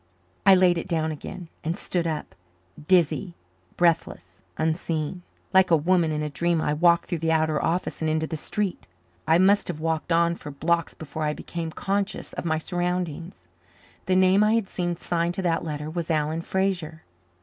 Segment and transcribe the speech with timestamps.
[0.47, 2.33] I laid it down again and stood up,
[2.87, 3.35] dizzy,
[3.77, 5.21] breathless, unseeing.
[5.53, 8.35] Like a woman in a dream I walked through the outer office and into the
[8.35, 8.87] street.
[9.27, 13.41] I must have walked on for blocks before I became conscious of my surroundings.
[14.07, 17.03] The name I had seen signed to that letter was Alan Fraser!